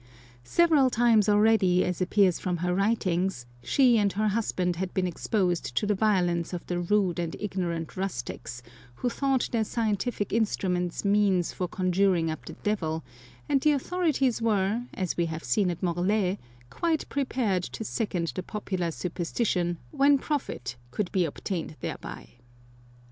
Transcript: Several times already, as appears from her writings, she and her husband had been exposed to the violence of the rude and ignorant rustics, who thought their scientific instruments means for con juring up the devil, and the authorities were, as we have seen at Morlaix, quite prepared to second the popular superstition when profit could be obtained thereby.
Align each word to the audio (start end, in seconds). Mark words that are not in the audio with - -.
Several 0.43 0.89
times 0.89 1.29
already, 1.29 1.85
as 1.85 2.01
appears 2.01 2.39
from 2.39 2.57
her 2.57 2.73
writings, 2.73 3.45
she 3.61 3.99
and 3.99 4.11
her 4.13 4.29
husband 4.29 4.77
had 4.77 4.91
been 4.95 5.05
exposed 5.05 5.75
to 5.77 5.85
the 5.85 5.93
violence 5.93 6.53
of 6.53 6.65
the 6.65 6.79
rude 6.79 7.19
and 7.19 7.35
ignorant 7.39 7.95
rustics, 7.95 8.63
who 8.95 9.09
thought 9.11 9.49
their 9.51 9.63
scientific 9.63 10.33
instruments 10.33 11.05
means 11.05 11.53
for 11.53 11.67
con 11.67 11.91
juring 11.91 12.31
up 12.31 12.45
the 12.47 12.53
devil, 12.63 13.03
and 13.47 13.61
the 13.61 13.73
authorities 13.73 14.41
were, 14.41 14.85
as 14.95 15.17
we 15.17 15.27
have 15.27 15.43
seen 15.43 15.69
at 15.69 15.83
Morlaix, 15.83 16.39
quite 16.71 17.07
prepared 17.07 17.61
to 17.61 17.83
second 17.83 18.31
the 18.33 18.41
popular 18.41 18.89
superstition 18.89 19.77
when 19.91 20.17
profit 20.17 20.77
could 20.89 21.11
be 21.11 21.25
obtained 21.25 21.75
thereby. 21.79 22.27